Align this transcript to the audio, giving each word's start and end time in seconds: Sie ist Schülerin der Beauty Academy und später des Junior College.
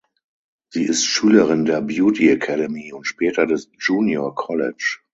Sie 0.71 0.83
ist 0.83 1.05
Schülerin 1.05 1.65
der 1.65 1.79
Beauty 1.79 2.27
Academy 2.31 2.91
und 2.91 3.05
später 3.05 3.45
des 3.45 3.69
Junior 3.77 4.33
College. 4.33 4.97